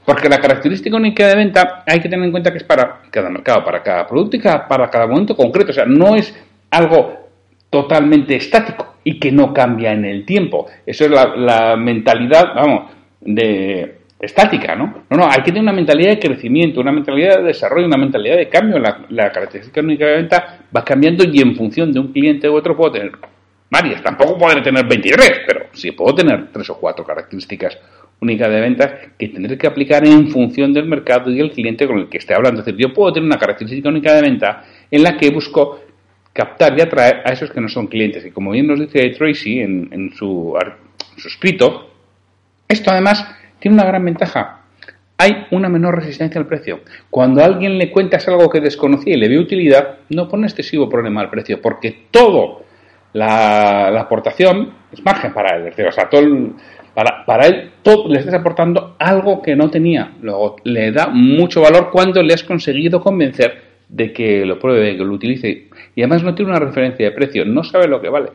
Porque 0.03 0.27
la 0.27 0.39
característica 0.39 0.97
única 0.97 1.27
de 1.27 1.35
venta 1.35 1.83
hay 1.85 1.99
que 1.99 2.09
tener 2.09 2.25
en 2.25 2.31
cuenta 2.31 2.51
que 2.51 2.57
es 2.57 2.63
para 2.63 3.03
cada 3.11 3.29
mercado, 3.29 3.63
para 3.63 3.83
cada 3.83 4.07
producto 4.07 4.35
y 4.35 4.39
para 4.39 4.89
cada 4.89 5.05
momento 5.05 5.37
concreto. 5.37 5.69
O 5.69 5.75
sea, 5.75 5.85
no 5.85 6.15
es 6.15 6.35
algo 6.71 7.29
totalmente 7.69 8.35
estático 8.35 8.95
y 9.03 9.19
que 9.19 9.31
no 9.31 9.53
cambia 9.53 9.93
en 9.93 10.05
el 10.05 10.25
tiempo. 10.25 10.67
Eso 10.85 11.05
es 11.05 11.11
la, 11.11 11.35
la 11.35 11.75
mentalidad, 11.77 12.55
vamos, 12.55 12.91
de, 13.21 14.00
estática, 14.21 14.75
¿no? 14.75 15.03
No, 15.09 15.17
no, 15.17 15.25
hay 15.25 15.39
que 15.39 15.51
tener 15.51 15.63
una 15.63 15.73
mentalidad 15.73 16.11
de 16.11 16.19
crecimiento, 16.19 16.79
una 16.79 16.91
mentalidad 16.91 17.37
de 17.37 17.43
desarrollo, 17.43 17.87
una 17.87 17.97
mentalidad 17.97 18.37
de 18.37 18.47
cambio. 18.47 18.77
La, 18.77 19.31
característica 19.31 19.81
única 19.81 20.05
de 20.05 20.17
venta 20.17 20.59
va 20.75 20.85
cambiando 20.85 21.23
y 21.23 21.41
en 21.41 21.55
función 21.55 21.91
de 21.91 21.99
un 21.99 22.13
cliente 22.13 22.47
u 22.47 22.55
otro 22.55 22.77
puedo 22.77 22.91
tener 22.91 23.11
varias. 23.69 24.03
Tampoco 24.03 24.37
puedo 24.37 24.61
tener 24.61 24.85
23, 24.85 25.41
pero 25.47 25.65
sí 25.73 25.91
puedo 25.91 26.13
tener 26.13 26.51
tres 26.51 26.69
o 26.69 26.77
cuatro 26.79 27.03
características 27.03 27.77
únicas 28.19 28.49
de 28.49 28.61
venta 28.61 28.99
que 29.17 29.29
tendré 29.29 29.57
que 29.57 29.65
aplicar 29.65 30.05
en 30.05 30.29
función 30.29 30.71
del 30.71 30.85
mercado 30.85 31.31
y 31.31 31.39
el 31.39 31.51
cliente 31.51 31.87
con 31.87 31.97
el 31.97 32.07
que 32.07 32.19
esté 32.19 32.35
hablando. 32.35 32.59
Es 32.59 32.65
decir, 32.67 32.79
yo 32.79 32.93
puedo 32.93 33.11
tener 33.13 33.25
una 33.25 33.39
característica 33.39 33.89
única 33.89 34.13
de 34.13 34.21
venta 34.21 34.63
en 34.91 35.01
la 35.01 35.17
que 35.17 35.31
busco 35.31 35.83
captar 36.31 36.77
y 36.77 36.81
atraer 36.81 37.23
a 37.25 37.33
esos 37.33 37.49
que 37.49 37.59
no 37.59 37.67
son 37.67 37.87
clientes. 37.87 38.23
Y 38.23 38.29
como 38.29 38.51
bien 38.51 38.67
nos 38.67 38.79
dice 38.79 39.09
Tracy 39.09 39.61
en 39.61 40.11
su 40.15 40.55
escrito, 41.17 41.89
esto 42.67 42.91
además 42.91 43.40
tiene 43.61 43.75
una 43.75 43.85
gran 43.85 44.03
ventaja. 44.03 44.57
Hay 45.17 45.45
una 45.51 45.69
menor 45.69 45.95
resistencia 45.95 46.41
al 46.41 46.47
precio. 46.47 46.81
Cuando 47.11 47.41
a 47.41 47.45
alguien 47.45 47.77
le 47.77 47.91
cuentas 47.91 48.27
algo 48.27 48.49
que 48.49 48.59
desconocía 48.59 49.13
y 49.13 49.17
le 49.17 49.29
ve 49.29 49.37
utilidad, 49.37 49.99
no 50.09 50.27
pone 50.27 50.47
excesivo 50.47 50.89
problema 50.89 51.21
al 51.21 51.29
precio, 51.29 51.61
porque 51.61 52.07
todo 52.09 52.63
la, 53.13 53.87
aportación 53.99 54.73
es 54.91 55.05
margen 55.05 55.31
para 55.31 55.55
él. 55.55 55.71
o 55.87 55.91
sea, 55.91 56.09
todo 56.09 56.23
para, 56.95 57.23
para, 57.23 57.45
él 57.45 57.69
todo, 57.83 58.09
le 58.09 58.19
estás 58.19 58.33
aportando 58.33 58.95
algo 58.97 59.43
que 59.43 59.55
no 59.55 59.69
tenía. 59.69 60.11
Luego 60.21 60.55
le 60.63 60.91
da 60.91 61.07
mucho 61.07 61.61
valor 61.61 61.91
cuando 61.91 62.23
le 62.23 62.33
has 62.33 62.43
conseguido 62.43 62.99
convencer 62.99 63.61
de 63.87 64.11
que 64.11 64.43
lo 64.43 64.57
pruebe, 64.57 64.97
que 64.97 65.03
lo 65.03 65.13
utilice. 65.13 65.67
Y 65.95 66.01
además 66.01 66.23
no 66.23 66.33
tiene 66.33 66.49
una 66.49 66.59
referencia 66.59 67.05
de 67.05 67.11
precio, 67.11 67.45
no 67.45 67.63
sabe 67.63 67.87
lo 67.87 68.01
que 68.01 68.09
vale. 68.09 68.31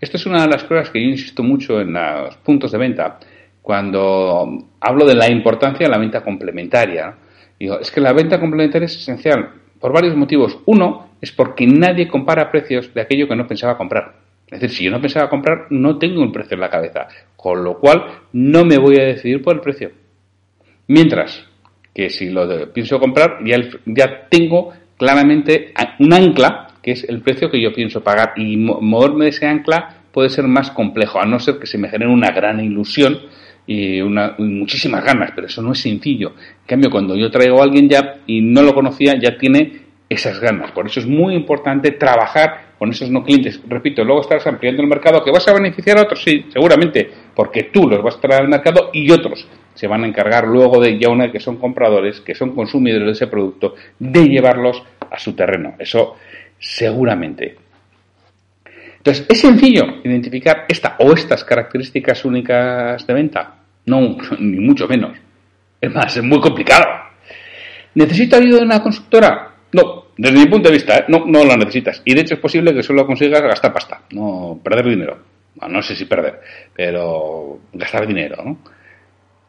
Esto 0.00 0.16
es 0.16 0.26
una 0.26 0.42
de 0.42 0.48
las 0.48 0.64
cosas 0.64 0.90
que 0.90 1.00
yo 1.00 1.08
insisto 1.08 1.44
mucho 1.44 1.80
en 1.80 1.92
los 1.92 2.36
puntos 2.38 2.72
de 2.72 2.78
venta 2.78 3.20
cuando 3.70 4.64
hablo 4.80 5.06
de 5.06 5.14
la 5.14 5.30
importancia 5.30 5.86
de 5.86 5.92
la 5.92 5.96
venta 5.96 6.24
complementaria. 6.24 7.14
Digo, 7.56 7.78
es 7.78 7.88
que 7.92 8.00
la 8.00 8.12
venta 8.12 8.40
complementaria 8.40 8.86
es 8.86 8.96
esencial 8.96 9.48
por 9.78 9.92
varios 9.92 10.16
motivos. 10.16 10.58
Uno 10.66 11.10
es 11.20 11.30
porque 11.30 11.68
nadie 11.68 12.08
compara 12.08 12.50
precios 12.50 12.92
de 12.92 13.00
aquello 13.00 13.28
que 13.28 13.36
no 13.36 13.46
pensaba 13.46 13.78
comprar. 13.78 14.16
Es 14.48 14.60
decir, 14.60 14.76
si 14.76 14.84
yo 14.86 14.90
no 14.90 15.00
pensaba 15.00 15.30
comprar, 15.30 15.68
no 15.70 15.98
tengo 15.98 16.20
un 16.20 16.32
precio 16.32 16.56
en 16.56 16.62
la 16.62 16.68
cabeza, 16.68 17.06
con 17.36 17.62
lo 17.62 17.78
cual 17.78 18.06
no 18.32 18.64
me 18.64 18.76
voy 18.76 18.98
a 18.98 19.04
decidir 19.04 19.40
por 19.40 19.54
el 19.54 19.60
precio. 19.60 19.92
Mientras 20.88 21.46
que 21.94 22.10
si 22.10 22.28
lo 22.28 22.72
pienso 22.72 22.98
comprar, 22.98 23.38
ya, 23.44 23.56
ya 23.86 24.26
tengo 24.28 24.72
claramente 24.96 25.72
un 26.00 26.12
ancla, 26.12 26.72
que 26.82 26.90
es 26.90 27.08
el 27.08 27.20
precio 27.20 27.48
que 27.52 27.62
yo 27.62 27.72
pienso 27.72 28.02
pagar, 28.02 28.32
y 28.34 28.56
moverme 28.56 29.26
de 29.26 29.30
ese 29.30 29.46
ancla 29.46 29.98
puede 30.10 30.28
ser 30.28 30.48
más 30.48 30.72
complejo, 30.72 31.20
a 31.20 31.24
no 31.24 31.38
ser 31.38 31.60
que 31.60 31.68
se 31.68 31.78
me 31.78 31.88
genere 31.88 32.10
una 32.10 32.32
gran 32.32 32.58
ilusión 32.58 33.20
y, 33.66 34.00
una, 34.00 34.34
muchísimas 34.38 35.04
ganas, 35.04 35.32
pero 35.34 35.46
eso 35.46 35.62
no 35.62 35.72
es 35.72 35.80
sencillo. 35.80 36.34
En 36.62 36.66
cambio, 36.66 36.90
cuando 36.90 37.16
yo 37.16 37.30
traigo 37.30 37.60
a 37.60 37.64
alguien 37.64 37.88
ya 37.88 38.16
y 38.26 38.40
no 38.40 38.62
lo 38.62 38.74
conocía, 38.74 39.18
ya 39.18 39.36
tiene 39.38 39.80
esas 40.08 40.40
ganas. 40.40 40.72
Por 40.72 40.86
eso 40.86 41.00
es 41.00 41.06
muy 41.06 41.34
importante 41.34 41.92
trabajar 41.92 42.70
con 42.78 42.90
esos 42.90 43.10
no 43.10 43.22
clientes. 43.22 43.60
Repito, 43.68 44.02
luego 44.02 44.22
estarás 44.22 44.46
ampliando 44.46 44.82
el 44.82 44.88
mercado, 44.88 45.22
que 45.22 45.30
vas 45.30 45.46
a 45.46 45.52
beneficiar 45.52 45.98
a 45.98 46.02
otros, 46.02 46.22
sí, 46.22 46.46
seguramente, 46.52 47.10
porque 47.34 47.64
tú 47.64 47.88
los 47.88 48.02
vas 48.02 48.16
a 48.16 48.20
traer 48.20 48.42
al 48.42 48.48
mercado 48.48 48.90
y 48.92 49.10
otros 49.10 49.46
se 49.74 49.86
van 49.86 50.04
a 50.04 50.06
encargar 50.06 50.46
luego 50.46 50.80
de 50.80 50.98
ya 50.98 51.08
una 51.08 51.30
que 51.30 51.40
son 51.40 51.56
compradores, 51.56 52.20
que 52.20 52.34
son 52.34 52.54
consumidores 52.54 53.06
de 53.06 53.12
ese 53.12 53.26
producto, 53.28 53.74
de 53.98 54.28
llevarlos 54.28 54.82
a 55.10 55.18
su 55.18 55.34
terreno. 55.34 55.74
Eso 55.78 56.16
seguramente. 56.58 57.56
Entonces, 59.00 59.26
¿es 59.30 59.40
sencillo 59.40 59.82
identificar 60.04 60.66
esta 60.68 60.96
o 60.98 61.12
estas 61.12 61.42
características 61.42 62.22
únicas 62.26 63.06
de 63.06 63.14
venta? 63.14 63.56
No, 63.86 64.18
ni 64.38 64.60
mucho 64.60 64.86
menos. 64.86 65.16
Es 65.80 65.92
más, 65.92 66.14
es 66.14 66.22
muy 66.22 66.38
complicado. 66.40 66.84
¿Necesito 67.94 68.36
ayuda 68.36 68.58
de 68.58 68.64
una 68.64 68.82
constructora? 68.82 69.54
No, 69.72 70.08
desde 70.16 70.38
mi 70.38 70.46
punto 70.46 70.68
de 70.68 70.74
vista, 70.74 70.98
¿eh? 70.98 71.04
no, 71.08 71.24
no 71.26 71.44
lo 71.44 71.56
necesitas. 71.56 72.02
Y 72.04 72.14
de 72.14 72.20
hecho 72.20 72.34
es 72.34 72.40
posible 72.40 72.74
que 72.74 72.82
solo 72.82 73.06
consigas 73.06 73.40
gastar 73.40 73.72
pasta, 73.72 74.02
no 74.10 74.60
perder 74.62 74.90
dinero. 74.90 75.18
no 75.66 75.80
sé 75.80 75.96
si 75.96 76.04
perder, 76.04 76.40
pero 76.74 77.60
gastar 77.72 78.06
dinero. 78.06 78.36
¿no? 78.44 78.58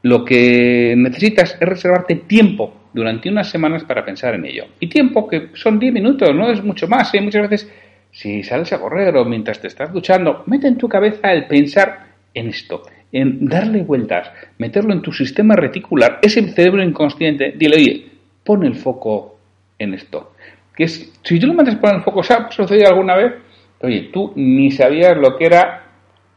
Lo 0.04 0.24
que 0.24 0.96
necesitas 0.98 1.58
es 1.60 1.68
reservarte 1.68 2.16
tiempo 2.16 2.88
durante 2.94 3.30
unas 3.30 3.50
semanas 3.50 3.84
para 3.84 4.06
pensar 4.06 4.34
en 4.36 4.46
ello. 4.46 4.66
Y 4.80 4.88
tiempo 4.88 5.28
que 5.28 5.50
son 5.56 5.78
10 5.78 5.94
minutos, 5.94 6.34
no 6.34 6.50
es 6.50 6.64
mucho 6.64 6.88
más. 6.88 7.14
¿eh? 7.14 7.22
Muchas 7.22 7.50
veces, 7.50 7.72
si 8.12 8.44
sales 8.44 8.72
a 8.74 8.80
correr 8.80 9.16
o 9.18 9.26
mientras 9.26 9.60
te 9.60 9.68
estás 9.68 9.92
duchando, 9.92 10.44
mete 10.46 10.68
en 10.68 10.78
tu 10.78 10.88
cabeza 10.88 11.32
el 11.32 11.48
pensar 11.48 12.08
en 12.34 12.48
esto, 12.48 12.84
en 13.12 13.48
darle 13.48 13.84
vueltas, 13.84 14.32
meterlo 14.58 14.94
en 14.94 15.02
tu 15.02 15.12
sistema 15.12 15.56
reticular, 15.56 16.20
ese 16.22 16.42
cerebro 16.50 16.84
inconsciente, 16.84 17.54
dile, 17.58 17.76
oye, 17.78 18.06
pon 18.44 18.64
el 18.66 18.76
foco 18.76 19.38
en 19.80 19.94
esto. 19.94 20.34
Que 20.76 20.86
es, 20.86 21.12
si 21.24 21.40
tú 21.40 21.48
lo 21.48 21.54
mandas 21.54 21.76
por 21.76 21.94
el 21.94 22.02
foco, 22.02 22.24
¿se 22.24 22.34
ha 22.34 22.52
sucedido 22.52 22.88
alguna 22.88 23.16
vez? 23.16 23.34
Oye, 23.82 24.10
tú 24.14 24.32
ni 24.36 24.72
sabías 24.72 25.18
lo 25.18 25.38
que 25.38 25.46
era 25.46 25.84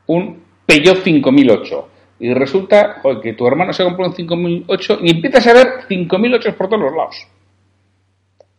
un 0.06 0.42
Peugeot 0.66 1.02
5008. 1.02 1.88
Y 2.20 2.32
resulta 2.32 3.02
que 3.22 3.34
tu 3.34 3.46
hermano 3.46 3.72
se 3.72 3.84
compró 3.84 4.06
un 4.06 4.14
5008 4.14 4.98
y 5.02 5.10
empiezas 5.10 5.46
a 5.48 5.52
ver 5.52 5.66
5008 5.88 6.56
por 6.56 6.68
todos 6.68 6.82
los 6.82 6.92
lados. 6.92 7.26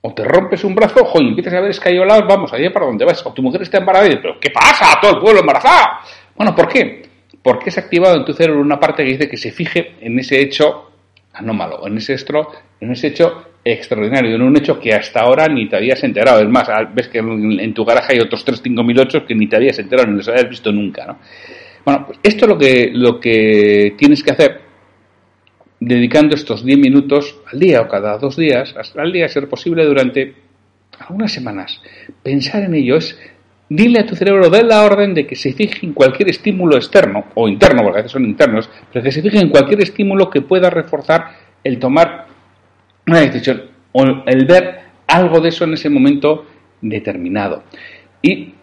O 0.08 0.14
te 0.14 0.24
rompes 0.24 0.64
un 0.64 0.76
brazo, 0.76 1.04
y 1.16 1.30
empiezas 1.30 1.56
a 1.56 1.62
ver 1.62 1.72
escayolados, 1.72 2.28
vamos, 2.28 2.54
allá 2.54 2.72
para 2.72 2.86
donde 2.86 3.06
vas. 3.06 3.26
O 3.26 3.34
tu 3.34 3.42
mujer 3.42 3.64
está 3.64 3.80
embarazada 3.80 4.20
pero 4.22 4.40
¿qué 4.40 4.52
pasa? 4.52 5.00
Todo 5.02 5.16
el 5.16 5.20
pueblo 5.20 5.40
embarazado. 5.40 5.98
Bueno, 6.36 6.56
¿por 6.56 6.68
qué? 6.68 7.10
Porque 7.42 7.70
es 7.70 7.78
activado 7.80 8.16
en 8.16 8.24
tu 8.24 8.32
cerebro 8.32 8.62
una 8.62 8.80
parte 8.80 9.04
que 9.04 9.14
dice 9.14 9.28
que 9.28 9.38
se 9.38 9.52
fije 9.52 9.96
en 10.02 10.20
ese 10.20 10.40
hecho 10.40 10.92
anómalo, 11.34 11.88
en 11.88 11.98
ese, 11.98 12.14
estro, 12.14 12.52
en 12.80 12.92
ese 12.92 13.08
hecho 13.08 13.46
extraordinario, 13.64 14.36
en 14.36 14.44
un 14.44 14.56
hecho 14.56 14.80
que 14.80 14.94
hasta 14.94 15.22
ahora 15.22 15.48
ni 15.48 15.68
te 15.68 15.76
habías 15.76 16.04
enterado. 16.04 16.40
Es 16.40 16.50
más, 16.50 16.70
ves 16.94 17.08
que 17.08 17.18
en 17.18 17.74
tu 17.74 17.84
garaje 17.84 18.14
hay 18.14 18.20
otros 18.20 18.46
3 18.46 18.62
5008 18.62 19.26
que 19.26 19.34
ni 19.34 19.48
te 19.48 19.56
habías 19.56 19.80
enterado, 19.80 20.08
ni 20.08 20.18
los 20.18 20.28
habías 20.28 20.48
visto 20.48 20.72
nunca. 20.72 21.06
¿no? 21.08 21.18
Bueno, 21.84 22.06
pues 22.06 22.20
esto 22.22 22.46
es 22.46 22.50
lo 22.50 22.58
que, 22.60 22.92
lo 22.94 23.20
que 23.20 23.96
tienes 23.98 24.24
que 24.24 24.32
hacer 24.32 24.65
dedicando 25.86 26.34
estos 26.34 26.66
10 26.66 26.80
minutos 26.80 27.36
al 27.52 27.60
día 27.60 27.82
o 27.82 27.88
cada 27.88 28.18
dos 28.18 28.36
días, 28.36 28.74
hasta 28.76 29.02
al 29.02 29.12
día, 29.12 29.30
ser 29.30 29.48
posible 29.48 29.86
durante 29.86 30.34
algunas 31.00 31.32
semanas. 31.32 31.80
Pensar 32.24 32.64
en 32.64 32.74
ello 32.74 32.98
es 32.98 33.18
dile 33.70 34.00
a 34.00 34.06
tu 34.06 34.16
cerebro, 34.16 34.50
de 34.50 34.64
la 34.64 34.84
orden 34.84 35.14
de 35.14 35.28
que 35.28 35.36
se 35.36 35.54
fije 35.54 35.86
en 35.86 35.94
cualquier 35.94 36.30
estímulo 36.30 36.76
externo 36.76 37.26
o 37.36 37.48
interno, 37.48 37.84
porque 37.84 38.00
a 38.00 38.02
veces 38.02 38.12
son 38.12 38.26
internos, 38.26 38.70
pero 38.92 39.04
que 39.04 39.12
se 39.12 39.22
fije 39.22 39.40
en 39.40 39.50
cualquier 39.50 39.82
estímulo 39.82 40.30
que 40.30 40.42
pueda 40.42 40.70
reforzar 40.70 41.30
el 41.64 41.78
tomar 41.78 42.28
una 43.08 43.20
decisión 43.20 43.64
o 43.92 44.04
el 44.26 44.46
ver 44.46 44.80
algo 45.08 45.40
de 45.40 45.50
eso 45.50 45.66
en 45.66 45.74
ese 45.74 45.90
momento 45.90 46.46
determinado. 46.82 47.64
Y 48.24 48.54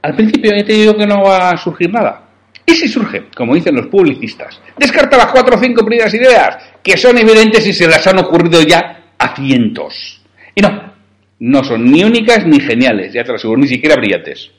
al 0.00 0.14
principio 0.14 0.52
ya 0.56 0.64
te 0.64 0.72
digo 0.72 0.96
que 0.96 1.06
no 1.06 1.22
va 1.22 1.50
a 1.50 1.56
surgir 1.58 1.92
nada. 1.92 2.31
Y 2.64 2.74
si 2.74 2.88
surge, 2.88 3.24
como 3.34 3.54
dicen 3.54 3.74
los 3.74 3.86
publicistas, 3.86 4.60
descarta 4.76 5.16
las 5.16 5.32
cuatro 5.32 5.56
o 5.56 5.60
cinco 5.60 5.84
primeras 5.84 6.14
ideas 6.14 6.58
que 6.82 6.96
son 6.96 7.18
evidentes 7.18 7.66
y 7.66 7.72
se 7.72 7.88
las 7.88 8.06
han 8.06 8.18
ocurrido 8.18 8.62
ya 8.62 9.14
a 9.18 9.34
cientos. 9.34 10.22
Y 10.54 10.60
no, 10.60 10.92
no 11.40 11.64
son 11.64 11.90
ni 11.90 12.04
únicas 12.04 12.46
ni 12.46 12.60
geniales, 12.60 13.12
ya 13.12 13.24
te 13.24 13.30
lo 13.30 13.34
aseguro, 13.34 13.60
ni 13.60 13.68
siquiera 13.68 13.96
brillantes. 13.96 14.50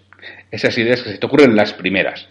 Esas 0.51 0.77
ideas 0.77 1.01
que 1.01 1.11
se 1.11 1.17
te 1.17 1.25
ocurren 1.25 1.55
las 1.55 1.73
primeras. 1.73 2.27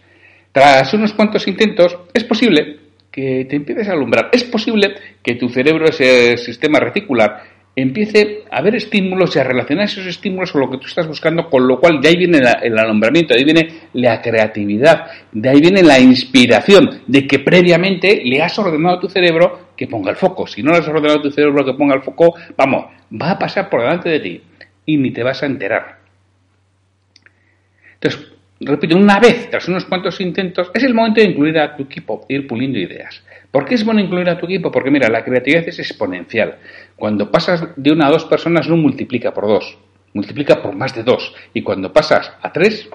Tras 0.52 0.93
unos 0.93 1.14
cuantos 1.14 1.49
intentos, 1.49 1.97
es 2.12 2.25
posible 2.25 2.79
que 3.11 3.47
te 3.49 3.57
empieces 3.57 3.88
a 3.88 3.93
alumbrar. 3.93 4.31
Es 4.33 4.45
posible 4.45 4.95
que 5.23 5.35
tu 5.35 5.49
cerebro, 5.49 5.87
ese 5.87 6.37
sistema 6.37 6.81
reticular, 6.81 7.45
empiece 7.75 8.45
a 8.50 8.61
ver 8.61 8.76
estímulos 8.76 9.35
y 9.35 9.38
a 9.38 9.45
relacionar 9.45 9.87
esos 9.87 10.07
estímulos 10.07 10.52
con 10.52 10.61
lo 10.61 10.71
que 10.71 10.79
tú 10.79 10.87
estás 10.87 11.07
buscando, 11.07 11.49
con 11.49 11.67
lo 11.67 11.81
cual 11.81 12.00
de 12.00 12.09
ahí 12.09 12.17
viene 12.17 12.41
el 12.62 12.79
alumbramiento, 12.79 13.33
de 13.33 13.41
ahí 13.41 13.45
viene 13.45 13.69
la 13.95 14.21
creatividad, 14.21 15.07
de 15.33 15.49
ahí 15.49 15.61
viene 15.61 15.83
la 15.83 15.99
inspiración, 15.99 17.02
de 17.07 17.26
que 17.26 17.38
previamente 17.38 18.23
le 18.25 18.43
has 18.43 18.59
ordenado 18.59 18.97
a 18.97 19.00
tu 19.00 19.09
cerebro 19.09 19.71
que 19.76 19.87
ponga 19.87 20.11
el 20.11 20.17
foco. 20.17 20.47
Si 20.47 20.62
no 20.62 20.73
le 20.73 20.79
has 20.79 20.88
ordenado 20.88 21.21
a 21.21 21.23
tu 21.23 21.31
cerebro 21.31 21.64
que 21.64 21.73
ponga 21.73 21.95
el 21.95 22.02
foco, 22.02 22.35
vamos, 22.57 22.87
va 23.11 23.33
a 23.33 23.38
pasar 23.38 23.71
por 23.71 23.81
delante 23.81 24.11
de 24.11 24.21
ti 24.21 24.43
y 24.85 24.97
ni 24.99 25.11
te 25.11 25.23
vas 25.23 25.43
a 25.43 25.47
enterar. 25.47 25.99
Entonces, 27.95 28.33
repito, 28.61 28.97
una 28.97 29.19
vez, 29.19 29.49
tras 29.49 29.67
unos 29.69 29.85
cuantos 29.87 30.21
intentos, 30.21 30.71
es 30.75 30.83
el 30.83 30.93
momento 30.93 31.21
de 31.21 31.29
incluir 31.29 31.59
a 31.59 31.75
tu 31.75 31.85
equipo, 31.85 32.26
ir 32.29 32.47
puliendo 32.47 32.79
ideas. 32.79 33.23
¿Por 33.52 33.66
qué 33.66 33.75
es 33.75 33.85
bueno 33.85 34.00
incluir 34.00 34.30
a 34.30 34.38
tu 34.38 34.47
equipo? 34.47 34.73
Porque 34.73 34.90
mira, 34.90 35.11
la 35.11 35.23
creatividad 35.23 35.68
es 35.68 35.78
exponencial. 35.78 36.59
Cuando 36.97 37.30
pasas 37.30 37.68
de 37.76 37.92
una 37.92 38.06
a 38.06 38.11
dos 38.11 38.25
personas 38.25 38.66
no 38.66 38.78
multiplica 38.78 39.35
por 39.35 39.47
dos, 39.47 39.78
multiplica 40.14 40.62
por 40.62 40.75
más 40.75 40.94
de 40.94 41.02
dos. 41.02 41.35
Y 41.52 41.62
cuando 41.62 41.92
pasas 41.92 42.32
a 42.40 42.50
tres, 42.50 42.88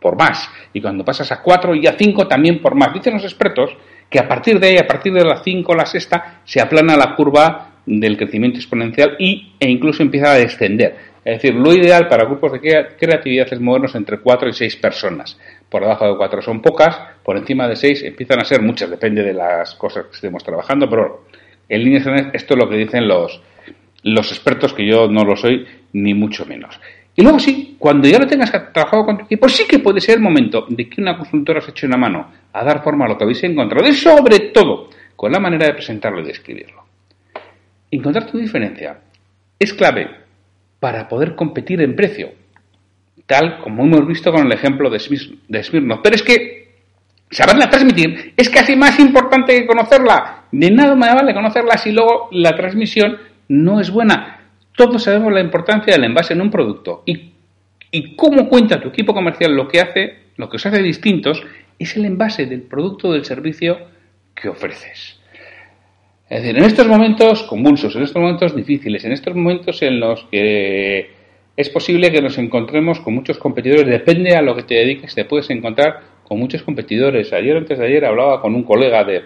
por 0.00 0.16
más. 0.16 0.48
Y 0.72 0.80
cuando 0.80 1.04
pasas 1.04 1.32
a 1.32 1.42
cuatro 1.42 1.74
y 1.74 1.88
a 1.88 1.94
cinco, 1.98 2.28
también 2.28 2.62
por 2.62 2.76
más. 2.76 2.94
Dicen 2.94 3.14
los 3.14 3.24
expertos 3.24 3.76
que 4.08 4.20
a 4.20 4.28
partir 4.28 4.60
de 4.60 4.68
ahí, 4.68 4.78
a 4.78 4.86
partir 4.86 5.12
de 5.12 5.24
la 5.24 5.42
cinco 5.42 5.72
o 5.72 5.74
la 5.74 5.86
sexta, 5.86 6.40
se 6.44 6.60
aplana 6.60 6.96
la 6.96 7.16
curva 7.16 7.72
del 7.84 8.16
crecimiento 8.16 8.58
exponencial 8.58 9.16
y, 9.18 9.54
e 9.58 9.68
incluso 9.68 10.04
empieza 10.04 10.30
a 10.30 10.36
descender. 10.36 11.16
Es 11.24 11.42
decir, 11.42 11.54
lo 11.56 11.74
ideal 11.74 12.06
para 12.06 12.24
grupos 12.24 12.52
de 12.52 12.86
creatividad 12.96 13.48
es 13.50 13.60
movernos 13.60 13.96
entre 13.96 14.18
4 14.20 14.48
y 14.48 14.52
6 14.52 14.76
personas. 14.76 15.36
Por 15.68 15.82
debajo 15.82 16.08
de 16.08 16.16
4 16.16 16.42
son 16.42 16.62
pocas, 16.62 16.98
por 17.22 17.36
encima 17.36 17.68
de 17.68 17.76
6 17.76 18.04
empiezan 18.04 18.40
a 18.40 18.44
ser 18.44 18.62
muchas, 18.62 18.88
depende 18.88 19.22
de 19.22 19.32
las 19.32 19.74
cosas 19.74 20.06
que 20.06 20.14
estemos 20.14 20.44
trabajando, 20.44 20.88
pero 20.88 21.24
en 21.68 21.82
líneas 21.82 22.04
generales 22.04 22.34
esto 22.34 22.54
es 22.54 22.60
lo 22.60 22.68
que 22.68 22.76
dicen 22.76 23.08
los, 23.08 23.42
los 24.02 24.30
expertos, 24.30 24.72
que 24.72 24.86
yo 24.86 25.08
no 25.08 25.24
lo 25.24 25.36
soy, 25.36 25.66
ni 25.92 26.14
mucho 26.14 26.46
menos. 26.46 26.78
Y 27.14 27.22
luego 27.22 27.38
sí, 27.38 27.76
cuando 27.78 28.06
ya 28.06 28.18
lo 28.18 28.26
tengas 28.26 28.52
trabajado 28.72 29.04
con 29.06 29.18
tu 29.18 29.24
equipo, 29.24 29.48
sí 29.48 29.64
que 29.66 29.78
puede 29.78 30.00
ser 30.00 30.16
el 30.16 30.22
momento 30.22 30.66
de 30.68 30.88
que 30.88 31.00
una 31.00 31.16
consultora 31.16 31.60
se 31.60 31.70
eche 31.70 31.86
una 31.86 31.96
mano 31.96 32.30
a 32.52 32.64
dar 32.64 32.84
forma 32.84 33.06
a 33.06 33.08
lo 33.08 33.16
que 33.16 33.24
habéis 33.24 33.42
encontrado 33.42 33.88
y 33.88 33.94
sobre 33.94 34.50
todo 34.50 34.90
con 35.16 35.32
la 35.32 35.40
manera 35.40 35.66
de 35.66 35.72
presentarlo 35.72 36.20
y 36.20 36.24
de 36.24 36.32
escribirlo. 36.32 36.84
Encontrar 37.90 38.30
tu 38.30 38.36
diferencia 38.36 38.98
es 39.58 39.72
clave 39.72 40.10
para 40.78 41.08
poder 41.08 41.34
competir 41.34 41.80
en 41.80 41.96
precio, 41.96 42.32
tal 43.26 43.58
como 43.58 43.84
hemos 43.84 44.06
visto 44.06 44.32
con 44.32 44.46
el 44.46 44.52
ejemplo 44.52 44.88
de, 44.90 44.98
Smirnoff. 44.98 46.00
Pero 46.02 46.16
es 46.16 46.22
que 46.22 46.76
saberla 47.30 47.68
transmitir 47.68 48.34
es 48.36 48.48
casi 48.48 48.76
más 48.76 48.98
importante 48.98 49.60
que 49.60 49.66
conocerla. 49.66 50.44
De 50.52 50.70
nada 50.70 50.94
me 50.94 51.12
vale 51.12 51.34
conocerla 51.34 51.76
si 51.76 51.92
luego 51.92 52.28
la 52.32 52.56
transmisión 52.56 53.18
no 53.48 53.80
es 53.80 53.90
buena. 53.90 54.40
Todos 54.76 55.02
sabemos 55.02 55.32
la 55.32 55.40
importancia 55.40 55.94
del 55.94 56.04
envase 56.04 56.34
en 56.34 56.42
un 56.42 56.50
producto 56.50 57.02
y, 57.06 57.32
y 57.90 58.14
cómo 58.14 58.48
cuenta 58.48 58.80
tu 58.80 58.88
equipo 58.88 59.12
comercial 59.12 59.54
lo 59.54 59.68
que 59.68 59.80
hace, 59.80 60.18
lo 60.36 60.48
que 60.48 60.56
os 60.56 60.66
hace 60.66 60.82
distintos, 60.82 61.42
es 61.78 61.96
el 61.96 62.04
envase 62.04 62.46
del 62.46 62.62
producto 62.62 63.08
o 63.08 63.12
del 63.12 63.24
servicio 63.24 63.78
que 64.34 64.48
ofreces. 64.48 65.18
Es 66.28 66.42
decir, 66.42 66.58
en 66.58 66.64
estos 66.64 66.86
momentos 66.88 67.44
convulsos, 67.44 67.94
en 67.96 68.02
estos 68.02 68.20
momentos 68.20 68.54
difíciles, 68.54 69.04
en 69.04 69.12
estos 69.12 69.34
momentos 69.34 69.80
en 69.82 70.00
los 70.00 70.24
que 70.24 71.15
es 71.56 71.70
posible 71.70 72.12
que 72.12 72.20
nos 72.20 72.36
encontremos 72.36 73.00
con 73.00 73.14
muchos 73.14 73.38
competidores, 73.38 73.86
depende 73.86 74.36
a 74.36 74.42
lo 74.42 74.54
que 74.54 74.64
te 74.64 74.74
dediques, 74.74 75.14
te 75.14 75.24
puedes 75.24 75.48
encontrar 75.48 76.00
con 76.22 76.38
muchos 76.38 76.62
competidores. 76.62 77.32
Ayer, 77.32 77.56
antes 77.56 77.78
de 77.78 77.86
ayer, 77.86 78.04
hablaba 78.04 78.42
con 78.42 78.54
un 78.54 78.62
colega 78.62 79.04
de, 79.04 79.22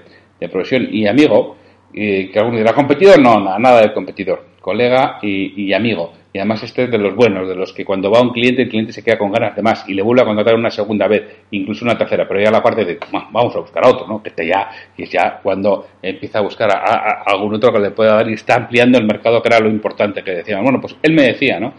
profesión 0.49 0.89
y 0.93 1.07
amigo, 1.07 1.57
y 1.93 2.29
que 2.29 2.39
alguno 2.39 2.59
dirá, 2.59 2.73
¿competidor? 2.73 3.21
No, 3.21 3.41
nada, 3.59 3.83
de 3.83 3.93
competidor, 3.93 4.45
colega 4.61 5.19
y, 5.23 5.73
amigo. 5.73 6.13
y 6.33 6.39
además 6.39 6.63
este 6.63 6.85
es 6.85 6.91
de 6.91 6.99
los 6.99 7.17
buenos, 7.17 7.49
de 7.49 7.57
los 7.57 7.73
que 7.73 7.85
cuando 7.85 8.13
va 8.13 8.23
un 8.23 8.31
cliente, 8.31 8.63
el 8.63 8.69
cliente 8.69 8.93
se 8.93 9.03
queda 9.03 9.19
con 9.19 9.33
ganas 9.33 9.57
de 9.57 9.63
más 9.63 9.87
y 9.89 9.95
le 9.95 10.03
vuelve 10.03 10.23
a 10.23 10.25
contratar 10.25 10.55
una 10.55 10.71
segunda 10.71 11.09
vez, 11.09 11.25
incluso 11.51 11.85
una 11.85 11.99
tercera, 11.99 12.29
pero 12.29 12.41
ya 12.41 12.51
la 12.53 12.63
parte 12.63 12.85
de, 12.85 12.99
vamos 13.11 13.57
a 13.57 13.59
buscar 13.59 13.85
a 13.85 13.89
otro, 13.89 14.07
¿no? 14.07 14.23
Que 14.23 14.47
ya, 14.47 14.71
es 14.97 15.11
ya 15.11 15.41
cuando 15.43 15.89
empieza 16.01 16.39
a 16.39 16.43
buscar 16.43 16.71
a, 16.71 17.25
algún 17.27 17.55
otro 17.57 17.73
que 17.73 17.81
le 17.81 17.91
pueda 17.91 18.15
dar 18.15 18.31
y 18.31 18.35
está 18.35 18.55
ampliando 18.55 18.99
el 18.99 19.05
mercado, 19.05 19.43
que 19.43 19.49
era 19.49 19.59
lo 19.59 19.69
importante 19.69 20.23
que 20.23 20.31
decían. 20.31 20.63
Bueno, 20.63 20.81
pues 20.81 20.97
él 21.03 21.13
me 21.13 21.25
decía, 21.25 21.59
¿no? 21.59 21.75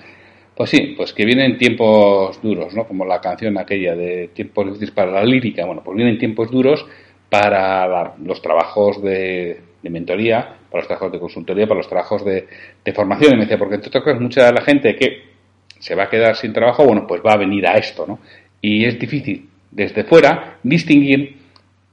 Pues 0.56 0.70
sí, 0.70 0.94
pues 0.98 1.14
que 1.14 1.26
vienen 1.26 1.58
tiempos 1.58 2.42
duros, 2.42 2.74
¿no? 2.76 2.86
Como 2.86 3.06
la 3.06 3.22
canción 3.22 3.58
aquella 3.58 3.96
de 3.96 4.30
tiempos 4.34 4.66
difíciles 4.66 4.92
para 4.92 5.12
la 5.12 5.24
lírica. 5.24 5.66
Bueno, 5.66 5.82
pues 5.84 5.96
vienen 5.96 6.18
tiempos 6.18 6.52
duros 6.52 6.86
para 7.30 8.14
los 8.24 8.42
trabajos 8.42 9.02
de, 9.02 9.62
de 9.82 9.90
mentoría, 9.90 10.58
para 10.70 10.82
los 10.82 10.88
trabajos 10.88 11.12
de 11.12 11.20
consultoría, 11.20 11.68
para 11.68 11.80
los 11.80 11.88
trabajos 11.88 12.24
de, 12.26 12.48
formación. 12.94 13.34
Y 13.34 13.36
me 13.36 13.42
decía, 13.42 13.58
porque 13.58 13.76
otras 13.76 14.04
cosas, 14.04 14.22
mucha 14.22 14.46
de 14.46 14.54
la 14.54 14.62
gente 14.62 14.96
que 14.96 15.32
se 15.80 15.96
va 15.96 16.04
a 16.04 16.10
quedar 16.10 16.36
sin 16.36 16.54
trabajo, 16.54 16.86
bueno, 16.86 17.06
pues 17.08 17.22
va 17.26 17.34
a 17.34 17.38
venir 17.38 17.68
a 17.68 17.78
esto, 17.78 18.06
¿no? 18.08 18.20
Y 18.62 18.86
es 18.86 19.00
difícil 19.00 19.50
desde 19.72 20.04
fuera 20.04 20.58
distinguir 20.64 21.38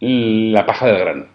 la 0.00 0.66
paja 0.66 0.86
del 0.86 0.98
grano. 0.98 1.26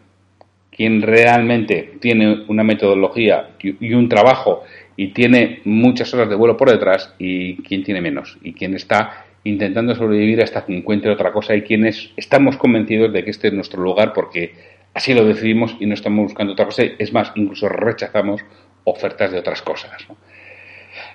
Quien 0.69 1.01
realmente 1.01 1.93
tiene 1.99 2.45
una 2.47 2.63
metodología 2.63 3.49
y 3.61 3.93
un 3.93 4.09
trabajo 4.09 4.63
y 4.95 5.07
tiene 5.07 5.61
muchas 5.65 6.13
horas 6.13 6.29
de 6.29 6.35
vuelo 6.35 6.57
por 6.57 6.71
detrás 6.71 7.13
y 7.17 7.57
quien 7.63 7.83
tiene 7.83 8.01
menos 8.01 8.37
y 8.43 8.53
quien 8.53 8.75
está 8.75 9.25
intentando 9.43 9.93
sobrevivir 9.95 10.41
hasta 10.41 10.65
que 10.65 10.75
encuentre 10.75 11.11
otra 11.11 11.31
cosa 11.31 11.55
y 11.55 11.63
quienes 11.63 12.11
estamos 12.15 12.57
convencidos 12.57 13.11
de 13.11 13.23
que 13.23 13.31
este 13.31 13.47
es 13.47 13.53
nuestro 13.53 13.81
lugar 13.81 14.13
porque 14.13 14.53
Así 14.93 15.13
lo 15.13 15.25
decidimos 15.25 15.75
y 15.79 15.85
no 15.85 15.95
estamos 15.95 16.23
buscando 16.23 16.53
otra 16.53 16.65
cosa. 16.65 16.83
Es 16.83 17.11
más, 17.13 17.31
incluso 17.35 17.67
rechazamos 17.67 18.41
ofertas 18.83 19.31
de 19.31 19.39
otras 19.39 19.61
cosas. 19.61 19.91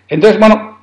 Entonces, 0.08 0.38
bueno, 0.40 0.78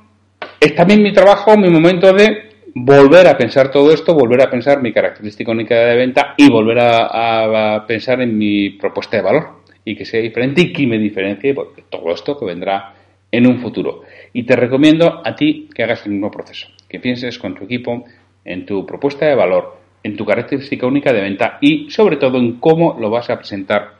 es 0.58 0.74
también 0.74 1.02
mi 1.02 1.12
trabajo, 1.12 1.56
mi 1.58 1.68
momento 1.68 2.12
de 2.12 2.46
volver 2.74 3.26
a 3.26 3.36
pensar 3.36 3.70
todo 3.70 3.92
esto, 3.92 4.14
volver 4.14 4.40
a 4.42 4.50
pensar 4.50 4.80
mi 4.80 4.92
característica 4.92 5.50
única 5.50 5.74
de 5.74 5.96
venta 5.96 6.34
y 6.36 6.50
volver 6.50 6.78
a, 6.80 7.84
pensar 7.86 8.20
en 8.22 8.36
mi 8.36 8.70
propuesta 8.70 9.18
de 9.18 9.22
valor 9.22 9.55
y 9.86 9.94
que 9.94 10.04
sea 10.04 10.20
diferente 10.20 10.60
y 10.60 10.72
que 10.72 10.86
me 10.86 10.98
diferencie 10.98 11.54
porque 11.54 11.84
todo 11.88 12.12
esto 12.12 12.36
que 12.36 12.44
vendrá 12.44 12.92
en 13.30 13.46
un 13.46 13.60
futuro. 13.60 14.02
Y 14.32 14.42
te 14.42 14.56
recomiendo 14.56 15.22
a 15.24 15.34
ti 15.36 15.68
que 15.72 15.84
hagas 15.84 16.04
el 16.04 16.12
mismo 16.12 16.30
proceso, 16.30 16.66
que 16.88 16.98
pienses 16.98 17.38
con 17.38 17.54
tu 17.54 17.64
equipo 17.64 18.04
en 18.44 18.66
tu 18.66 18.84
propuesta 18.84 19.26
de 19.26 19.36
valor, 19.36 19.78
en 20.02 20.16
tu 20.16 20.26
característica 20.26 20.86
única 20.86 21.12
de 21.12 21.20
venta 21.20 21.58
y 21.60 21.88
sobre 21.90 22.16
todo 22.16 22.38
en 22.38 22.58
cómo 22.58 22.98
lo 22.98 23.10
vas 23.10 23.30
a 23.30 23.38
presentar 23.38 23.92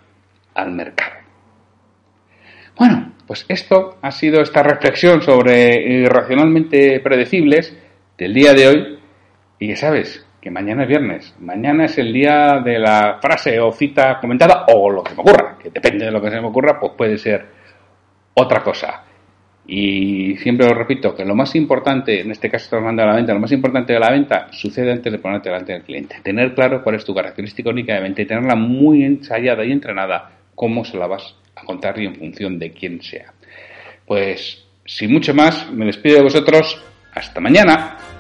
al 0.55 0.73
mercado. 0.73 1.15
Bueno, 2.77 3.13
pues 3.25 3.47
esto 3.49 3.97
ha 4.03 4.11
sido 4.11 4.43
esta 4.43 4.65
reflexión 4.65 5.23
sobre 5.23 6.03
irracionalmente 6.03 6.99
predecibles 6.99 7.77
del 8.19 8.35
día 8.35 8.55
de 8.55 8.69
hoy 8.69 8.99
y 9.61 9.69
ya 9.69 9.77
sabes 9.77 10.26
que 10.47 10.51
mañana 10.53 10.85
es 10.85 10.89
viernes, 10.89 11.35
mañana 11.41 11.87
es 11.87 11.99
el 11.99 12.13
día 12.13 12.61
de 12.65 12.79
la 12.79 13.19
frase 13.21 13.59
o 13.59 13.73
cita 13.73 14.21
comentada 14.21 14.65
o 14.73 14.89
lo 14.89 15.03
que 15.03 15.13
me 15.13 15.23
ocurra, 15.23 15.59
que 15.61 15.71
depende 15.71 16.05
de 16.05 16.13
lo 16.13 16.23
que 16.23 16.31
se 16.31 16.41
me 16.41 16.47
ocurra, 16.47 16.79
pues 16.79 16.93
puede 16.97 17.19
ser 17.19 17.45
otra 18.33 18.63
cosa. 18.63 19.03
Y 19.67 20.37
siempre 20.37 20.69
os 20.69 20.79
repito 20.79 21.17
que 21.17 21.25
lo 21.25 21.35
más 21.35 21.57
importante, 21.57 22.21
en 22.21 22.31
este 22.31 22.49
caso 22.49 22.67
estamos 22.67 22.83
hablando 22.83 23.03
de 23.03 23.09
la 23.09 23.17
venta, 23.17 23.35
lo 23.35 23.41
más 23.41 23.51
importante 23.51 23.93
de 23.93 23.99
la 23.99 24.13
venta 24.13 24.47
sucede 24.53 24.93
antes 24.93 25.13
de 25.13 25.19
ponerte 25.19 25.49
delante 25.49 25.73
del 25.73 25.83
cliente. 25.83 26.21
Tener 26.23 26.55
claro 26.55 26.81
cuál 26.81 26.95
es 26.95 27.05
tu 27.05 27.13
característica 27.13 27.69
única 27.71 27.95
de 27.95 28.03
venta 28.03 28.23
y 28.23 28.27
tenerla 28.27 28.55
muy 28.55 29.03
ensayada 29.03 29.65
y 29.65 29.73
entrenada, 29.73 30.31
cómo 30.55 30.85
se 30.85 30.97
la 30.97 31.09
vas 31.09 31.35
a 31.57 31.65
contar 31.65 31.99
y 31.99 32.07
en 32.07 32.15
función 32.15 32.57
de 32.61 32.71
quién 32.71 33.03
sea. 33.03 33.33
Pues, 34.07 34.65
sin 34.85 35.13
mucho 35.13 35.35
más, 35.35 35.69
me 35.73 35.87
despido 35.87 36.19
de 36.19 36.23
vosotros. 36.23 36.81
Hasta 37.13 37.41
mañana. 37.41 38.16